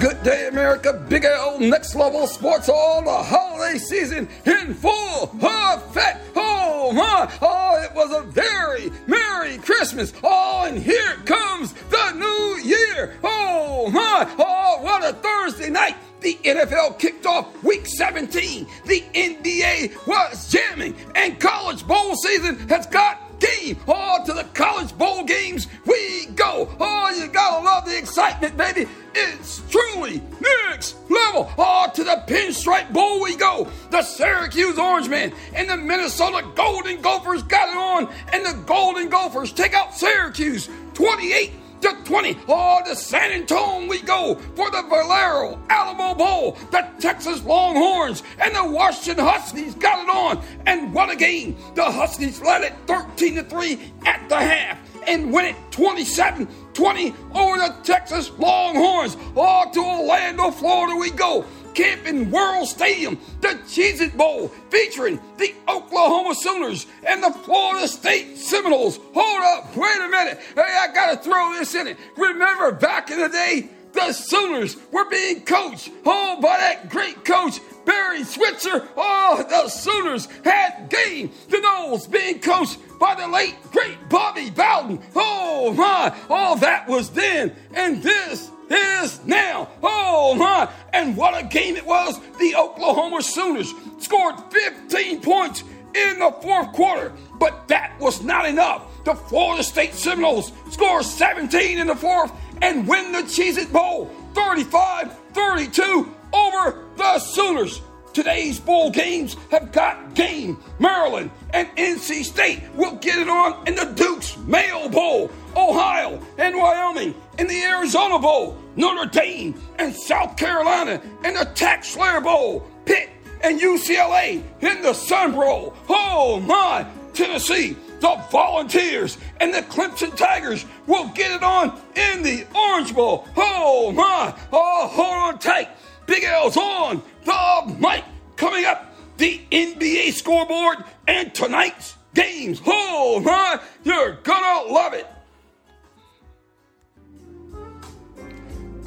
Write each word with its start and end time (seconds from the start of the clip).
Good 0.00 0.22
day, 0.22 0.48
America. 0.48 0.92
Big 1.08 1.24
L 1.24 1.58
next 1.58 1.94
level 1.94 2.26
sports 2.26 2.68
all 2.68 3.02
the 3.02 3.10
holiday 3.10 3.78
season 3.78 4.28
in 4.44 4.74
full 4.74 5.30
effect. 5.40 6.28
Oh 6.36 6.92
my! 6.92 7.32
Oh, 7.40 7.82
it 7.82 7.94
was 7.94 8.12
a 8.12 8.22
very 8.22 8.92
Merry 9.06 9.56
Christmas. 9.56 10.12
Oh, 10.22 10.66
and 10.68 10.78
here 10.78 11.14
comes 11.24 11.72
the 11.88 12.12
new 12.12 12.62
year. 12.62 13.16
Oh 13.24 13.88
my! 13.90 14.30
Oh, 14.38 14.82
what 14.82 15.02
a 15.02 15.14
Thursday 15.14 15.70
night. 15.70 15.96
The 16.20 16.34
NFL 16.44 16.98
kicked 16.98 17.24
off 17.24 17.62
week 17.64 17.86
17. 17.86 18.66
The 18.84 19.02
NBA 19.14 20.06
was 20.06 20.50
jamming, 20.50 20.94
and 21.14 21.40
college 21.40 21.86
bowl 21.86 22.16
season 22.16 22.68
has 22.68 22.86
got 22.86 23.26
game. 23.38 23.78
Oh, 23.88 24.22
to 24.26 24.32
the 24.32 24.44
college 24.54 24.96
bowl 24.96 25.24
games 25.24 25.68
we 25.86 26.26
go. 26.34 26.68
Oh, 26.80 27.10
you 27.10 27.28
gotta 27.28 27.64
love 27.64 27.84
the 27.86 27.96
excitement, 27.96 28.56
baby. 28.56 28.86
It's 29.14 29.60
next 30.04 30.96
level. 31.10 31.50
Oh, 31.58 31.90
to 31.94 32.04
the 32.04 32.22
Pinstripe 32.26 32.92
Bowl 32.92 33.22
we 33.22 33.36
go. 33.36 33.68
The 33.90 34.02
Syracuse 34.02 34.78
Orangemen 34.78 35.32
and 35.54 35.68
the 35.68 35.76
Minnesota 35.76 36.46
Golden 36.54 37.00
Gophers 37.00 37.42
got 37.42 37.68
it 37.68 37.76
on, 37.76 38.14
and 38.32 38.44
the 38.44 38.62
Golden 38.66 39.08
Gophers 39.08 39.52
take 39.52 39.74
out 39.74 39.94
Syracuse 39.94 40.68
28 40.94 41.52
to 41.82 41.96
20. 42.04 42.38
Oh, 42.48 42.80
to 42.86 42.96
San 42.96 43.32
Antonio 43.32 43.88
we 43.88 44.00
go 44.02 44.34
for 44.54 44.70
the 44.70 44.82
Valero 44.82 45.58
Alamo 45.68 46.14
Bowl. 46.14 46.52
The 46.70 46.86
Texas 46.98 47.42
Longhorns 47.44 48.22
and 48.40 48.54
the 48.54 48.64
Washington 48.64 49.24
Huskies 49.24 49.74
got 49.74 50.04
it 50.04 50.14
on. 50.14 50.44
And 50.66 50.92
what 50.92 51.10
a 51.10 51.16
game. 51.16 51.56
The 51.74 51.84
Huskies 51.84 52.40
led 52.40 52.62
it 52.62 52.74
13 52.86 53.36
to 53.36 53.44
3 53.44 53.78
at 54.04 54.28
the 54.28 54.36
half 54.36 54.78
and 55.06 55.32
win 55.32 55.46
it 55.46 55.56
27 55.70 56.48
20 56.76 57.14
over 57.34 57.56
the 57.56 57.74
Texas 57.82 58.30
Longhorns. 58.38 59.16
Oh, 59.34 59.70
to 59.72 59.80
Orlando, 59.80 60.50
Florida 60.50 60.94
we 60.94 61.10
go. 61.10 61.46
Camping 61.72 62.30
World 62.30 62.68
Stadium, 62.68 63.18
the 63.40 63.48
Cheez 63.68 64.00
It 64.00 64.16
Bowl, 64.16 64.48
featuring 64.70 65.18
the 65.38 65.54
Oklahoma 65.68 66.34
Sooners 66.34 66.86
and 67.06 67.22
the 67.22 67.30
Florida 67.30 67.88
State 67.88 68.36
Seminoles. 68.36 68.98
Hold 69.14 69.42
up, 69.42 69.76
wait 69.76 70.00
a 70.00 70.08
minute. 70.08 70.38
Hey, 70.54 70.62
I 70.62 70.88
gotta 70.94 71.16
throw 71.18 71.52
this 71.52 71.74
in 71.74 71.86
it. 71.86 71.96
Remember 72.16 72.72
back 72.72 73.10
in 73.10 73.20
the 73.20 73.28
day, 73.28 73.70
the 73.96 74.12
Sooners 74.12 74.76
were 74.92 75.08
being 75.08 75.44
coached, 75.44 75.90
oh, 76.04 76.40
by 76.40 76.58
that 76.58 76.88
great 76.88 77.24
coach, 77.24 77.58
Barry 77.84 78.24
Switzer. 78.24 78.86
Oh, 78.96 79.44
the 79.48 79.68
Sooners 79.68 80.26
had 80.44 80.88
game. 80.88 81.32
The 81.48 81.58
Noles 81.58 82.10
being 82.10 82.40
coached 82.40 82.78
by 82.98 83.14
the 83.14 83.26
late, 83.26 83.56
great 83.72 83.96
Bobby 84.08 84.50
Bowden. 84.50 85.00
Oh, 85.14 85.72
my. 85.72 86.16
Oh, 86.28 86.56
that 86.58 86.88
was 86.88 87.10
then. 87.10 87.54
And 87.74 88.02
this 88.02 88.50
is 88.70 89.24
now. 89.24 89.68
Oh 89.82 90.34
my! 90.34 90.68
And 90.92 91.16
what 91.16 91.38
a 91.38 91.46
game 91.46 91.76
it 91.76 91.86
was! 91.86 92.18
The 92.38 92.54
Oklahoma 92.56 93.22
Sooners 93.22 93.72
scored 93.98 94.36
15 94.50 95.20
points 95.20 95.64
in 95.96 96.18
the 96.18 96.30
fourth 96.42 96.72
quarter, 96.72 97.12
but 97.38 97.66
that 97.68 97.98
was 98.00 98.22
not 98.22 98.46
enough. 98.46 99.04
The 99.04 99.14
Florida 99.14 99.62
State 99.62 99.94
Seminoles 99.94 100.52
score 100.70 101.02
17 101.02 101.78
in 101.78 101.86
the 101.86 101.96
fourth 101.96 102.32
and 102.62 102.86
win 102.86 103.12
the 103.12 103.22
Cheez 103.22 103.56
It 103.58 103.72
Bowl 103.72 104.10
35 104.34 105.16
32 105.32 106.14
over 106.32 106.84
the 106.96 107.18
Sooners. 107.18 107.80
Today's 108.12 108.58
bowl 108.58 108.90
games 108.90 109.36
have 109.50 109.72
got 109.72 110.14
game. 110.14 110.56
Maryland 110.78 111.30
and 111.50 111.68
NC 111.76 112.24
State 112.24 112.62
will 112.74 112.96
get 112.96 113.18
it 113.18 113.28
on 113.28 113.68
in 113.68 113.74
the 113.74 113.92
Duke's 113.94 114.38
Mayo 114.38 114.88
Bowl. 114.88 115.30
Ohio 115.54 116.20
and 116.38 116.56
Wyoming 116.56 117.14
in 117.38 117.46
the 117.46 117.62
Arizona 117.62 118.18
Bowl. 118.18 118.56
Notre 118.74 119.10
Dame 119.10 119.60
and 119.78 119.94
South 119.94 120.36
Carolina 120.36 121.00
in 121.24 121.34
the 121.34 121.44
Tax 121.54 121.88
Slayer 121.88 122.22
Bowl. 122.22 122.66
Pitt 122.86 123.10
and 123.42 123.60
UCLA 123.60 124.42
in 124.60 124.82
the 124.82 124.92
Sun 124.92 125.32
Bowl. 125.32 125.74
Oh 125.88 126.40
my! 126.40 126.86
Tennessee 127.12 127.76
the 128.00 128.22
Volunteers 128.30 129.18
and 129.40 129.52
the 129.52 129.62
Clemson 129.62 130.14
Tigers 130.16 130.64
will 130.86 131.08
get 131.08 131.30
it 131.30 131.42
on 131.42 131.80
in 131.94 132.22
the 132.22 132.46
Orange 132.54 132.94
Bowl. 132.94 133.26
Oh 133.36 133.92
my! 133.92 134.34
Oh, 134.52 134.88
hold 134.88 135.34
on 135.34 135.38
tight. 135.38 135.68
Big 136.06 136.24
L's 136.24 136.56
on 136.56 137.02
the 137.24 137.76
mic. 137.78 138.04
Coming 138.36 138.64
up, 138.64 138.94
the 139.16 139.40
NBA 139.50 140.12
scoreboard 140.12 140.84
and 141.08 141.34
tonight's 141.34 141.96
games. 142.14 142.60
Oh 142.66 143.20
my! 143.20 143.60
You're 143.84 144.18
gonna 144.22 144.72
love 144.72 144.92
it. 144.92 145.06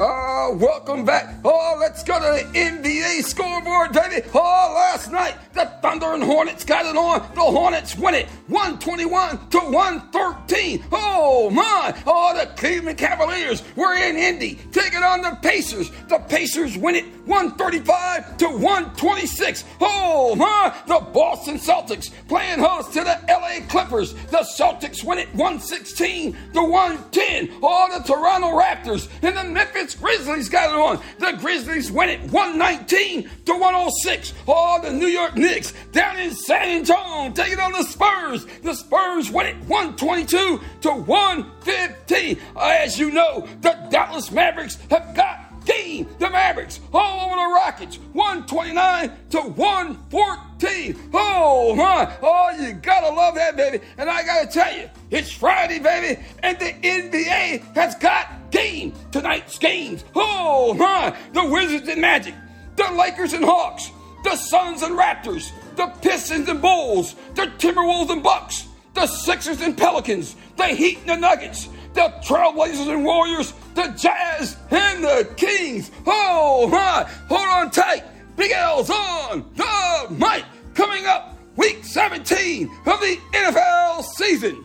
Oh, 0.00 0.56
welcome 0.60 1.04
back. 1.04 1.34
Oh, 1.44 1.76
let's 1.80 2.04
go 2.04 2.20
to 2.20 2.44
the 2.44 2.48
NBA 2.56 3.24
scoreboard, 3.24 3.92
baby. 3.92 4.24
Oh, 4.32 4.72
last 4.76 5.10
night, 5.10 5.34
the 5.54 5.64
Thunder 5.88 6.12
and 6.12 6.22
Hornets 6.22 6.64
got 6.64 6.84
it 6.84 6.96
on. 6.98 7.20
The 7.34 7.40
Hornets 7.40 7.96
win 7.96 8.14
it 8.14 8.26
121 8.48 9.48
to 9.48 9.58
113. 9.58 10.84
Oh, 10.92 11.48
my. 11.48 11.94
Oh, 12.06 12.38
the 12.38 12.44
Cleveland 12.56 12.98
Cavaliers 12.98 13.62
were 13.74 13.94
in 13.94 14.18
Indy 14.18 14.58
taking 14.70 15.02
on 15.02 15.22
the 15.22 15.38
Pacers. 15.40 15.90
The 16.08 16.18
Pacers 16.18 16.76
win 16.76 16.94
it 16.96 17.06
135 17.24 18.36
to 18.36 18.48
126. 18.48 19.64
Oh, 19.80 20.34
my. 20.34 20.74
The 20.86 21.00
Boston 21.10 21.54
Celtics 21.54 22.10
playing 22.28 22.58
host 22.58 22.92
to 22.92 23.00
the 23.00 23.18
LA 23.26 23.66
Clippers. 23.68 24.12
The 24.12 24.46
Celtics 24.58 25.02
win 25.02 25.16
it 25.16 25.28
116 25.28 26.36
to 26.52 26.62
110. 26.64 27.60
Oh, 27.62 27.88
the 27.96 28.04
Toronto 28.04 28.48
Raptors 28.48 29.08
and 29.22 29.34
the 29.34 29.44
Memphis 29.44 29.94
Grizzlies 29.94 30.50
got 30.50 30.68
it 30.68 30.76
on. 30.76 31.02
The 31.18 31.38
Grizzlies 31.40 31.90
win 31.90 32.10
it 32.10 32.20
119 32.30 33.30
to 33.46 33.52
106. 33.52 34.34
Oh, 34.46 34.80
the 34.82 34.92
New 34.92 35.06
York 35.06 35.34
Knicks 35.34 35.72
down 35.92 36.18
in 36.18 36.32
San 36.32 36.68
Antonio 36.68 37.32
taking 37.32 37.60
on 37.60 37.72
the 37.72 37.84
Spurs. 37.84 38.46
The 38.62 38.74
Spurs 38.74 39.30
win 39.30 39.46
it 39.46 39.56
122 39.66 40.60
to 40.82 40.90
115. 40.90 42.38
As 42.60 42.98
you 42.98 43.10
know, 43.10 43.46
the 43.60 43.70
Dallas 43.90 44.30
Mavericks 44.30 44.78
have 44.90 45.14
got 45.14 45.48
game. 45.68 46.08
The 46.18 46.30
Mavericks 46.30 46.80
all 46.92 47.26
over 47.26 47.36
the 47.36 47.54
Rockets, 47.54 47.96
129 48.12 49.12
to 49.30 49.40
114. 49.40 51.10
Oh 51.12 51.74
my! 51.74 52.16
Oh, 52.22 52.50
you 52.58 52.72
gotta 52.72 53.14
love 53.14 53.34
that, 53.36 53.56
baby. 53.56 53.84
And 53.98 54.08
I 54.08 54.24
gotta 54.24 54.46
tell 54.46 54.76
you, 54.76 54.88
it's 55.10 55.30
Friday, 55.30 55.78
baby, 55.78 56.20
and 56.42 56.58
the 56.58 56.72
NBA 56.72 57.74
has 57.74 57.94
got 57.96 58.50
game. 58.50 58.92
Tonight's 59.12 59.58
games. 59.58 60.04
Oh 60.14 60.74
my! 60.74 61.14
The 61.32 61.44
Wizards 61.44 61.88
and 61.88 62.00
Magic, 62.00 62.34
the 62.76 62.90
Lakers 62.92 63.34
and 63.34 63.44
Hawks, 63.44 63.90
the 64.24 64.36
Suns 64.36 64.82
and 64.82 64.98
Raptors, 64.98 65.52
the 65.76 65.86
Pistons 66.02 66.48
and 66.48 66.60
Bulls, 66.60 67.14
the 67.34 67.46
Timberwolves 67.58 68.10
and 68.10 68.22
Bucks, 68.22 68.68
the 68.94 69.06
Sixers 69.06 69.60
and 69.60 69.76
Pelicans, 69.76 70.36
the 70.56 70.66
Heat 70.66 70.98
and 71.00 71.08
the 71.08 71.16
Nuggets 71.16 71.68
the 71.98 72.14
Trailblazers 72.22 72.92
and 72.92 73.04
Warriors, 73.04 73.52
the 73.74 73.88
Jazz 73.98 74.56
and 74.70 75.02
the 75.02 75.28
Kings. 75.36 75.90
Oh 76.06 76.68
my! 76.68 77.04
Hold 77.28 77.48
on 77.48 77.70
tight. 77.72 78.04
Big 78.36 78.52
L's 78.52 78.88
on 78.88 79.44
the 79.56 80.06
mic. 80.10 80.44
Coming 80.74 81.06
up, 81.06 81.36
week 81.56 81.84
17 81.84 82.70
of 82.86 83.00
the 83.00 83.18
NFL 83.32 84.04
season. 84.04 84.64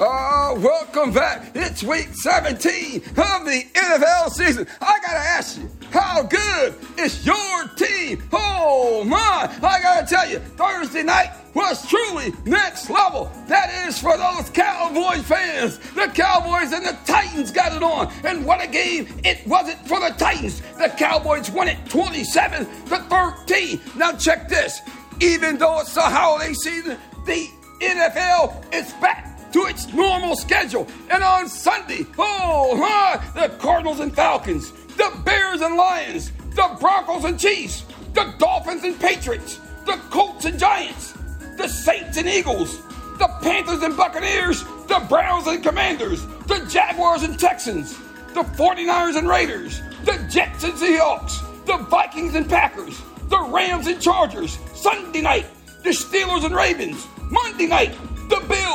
Oh, 0.00 0.37
welcome 0.54 1.12
back. 1.12 1.50
It's 1.54 1.82
week 1.82 2.08
17 2.12 2.96
of 2.96 3.44
the 3.44 3.66
NFL 3.74 4.30
season. 4.30 4.66
I 4.80 4.98
gotta 5.00 5.18
ask 5.18 5.58
you, 5.58 5.68
how 5.90 6.22
good 6.22 6.74
is 6.98 7.26
your 7.26 7.68
team? 7.76 8.22
Oh 8.32 9.04
my, 9.04 9.50
I 9.62 9.80
gotta 9.82 10.06
tell 10.06 10.28
you, 10.28 10.38
Thursday 10.38 11.02
night 11.02 11.32
was 11.54 11.86
truly 11.86 12.32
next 12.46 12.88
level. 12.88 13.30
That 13.46 13.86
is 13.86 13.98
for 13.98 14.16
those 14.16 14.48
Cowboys 14.50 15.22
fans. 15.24 15.78
The 15.94 16.06
Cowboys 16.06 16.72
and 16.72 16.84
the 16.84 16.96
Titans 17.04 17.50
got 17.50 17.74
it 17.74 17.82
on. 17.82 18.12
And 18.24 18.46
what 18.46 18.62
a 18.62 18.68
game 18.68 19.08
it 19.24 19.46
wasn't 19.46 19.86
for 19.86 20.00
the 20.00 20.14
Titans. 20.16 20.62
The 20.78 20.88
Cowboys 20.96 21.50
won 21.50 21.68
it 21.68 21.78
27 21.88 22.64
to 22.64 22.96
13. 22.96 23.80
Now 23.96 24.12
check 24.12 24.48
this. 24.48 24.80
Even 25.20 25.58
though 25.58 25.80
it's 25.80 25.94
the 25.94 26.00
holiday 26.00 26.52
season, 26.54 26.96
the 27.26 27.48
NFL 27.80 28.72
is 28.72 28.92
back 28.94 29.37
to 29.58 29.66
its 29.66 29.92
normal 29.92 30.36
schedule. 30.36 30.86
And 31.10 31.22
on 31.24 31.48
Sunday, 31.48 32.06
oh, 32.16 32.78
huh, 32.80 33.20
the 33.34 33.54
Cardinals 33.56 33.98
and 33.98 34.14
Falcons, 34.14 34.70
the 34.96 35.12
Bears 35.24 35.60
and 35.60 35.76
Lions, 35.76 36.30
the 36.54 36.76
Broncos 36.80 37.24
and 37.24 37.38
Chiefs, 37.38 37.84
the 38.14 38.32
Dolphins 38.38 38.84
and 38.84 38.98
Patriots, 39.00 39.60
the 39.84 39.98
Colts 40.10 40.44
and 40.44 40.58
Giants, 40.58 41.14
the 41.56 41.66
Saints 41.66 42.16
and 42.18 42.28
Eagles, 42.28 42.80
the 43.18 43.28
Panthers 43.42 43.82
and 43.82 43.96
Buccaneers, 43.96 44.62
the 44.86 45.04
Browns 45.08 45.48
and 45.48 45.62
Commanders, 45.62 46.24
the 46.46 46.64
Jaguars 46.70 47.24
and 47.24 47.38
Texans, 47.38 47.98
the 48.34 48.42
49ers 48.42 49.16
and 49.16 49.28
Raiders, 49.28 49.80
the 50.04 50.24
Jets 50.30 50.62
and 50.62 50.74
Seahawks, 50.74 51.40
the 51.66 51.78
Vikings 51.78 52.36
and 52.36 52.48
Packers, 52.48 53.02
the 53.28 53.40
Rams 53.40 53.88
and 53.88 54.00
Chargers, 54.00 54.56
Sunday 54.74 55.20
night, 55.20 55.46
the 55.82 55.90
Steelers 55.90 56.44
and 56.44 56.54
Ravens, 56.54 57.06
Monday 57.30 57.66
night, 57.66 57.94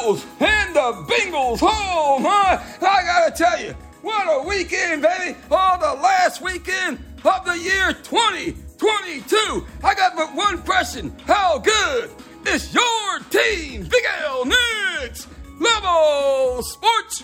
Bills 0.04 0.26
and 0.40 0.76
the 0.76 1.06
Bengals. 1.08 1.60
Oh 1.62 2.20
my! 2.20 2.62
I 2.86 3.04
gotta 3.04 3.32
tell 3.32 3.64
you, 3.64 3.74
what 4.02 4.28
a 4.28 4.46
weekend, 4.46 5.02
baby! 5.02 5.38
Oh, 5.50 5.78
the 5.80 6.02
last 6.02 6.42
weekend 6.42 7.00
of 7.24 7.46
the 7.46 7.58
year 7.58 7.94
2022. 7.94 9.66
I 9.82 9.96
got 9.96 10.16
but 10.16 10.36
one 10.36 10.62
question: 10.64 11.16
How 11.26 11.58
good 11.60 12.10
is 12.48 12.74
your 12.74 13.20
team? 13.30 13.84
Big 13.84 14.04
L 14.26 14.46
Knicks, 14.46 15.28
Level 15.60 16.62
Sports 16.64 17.24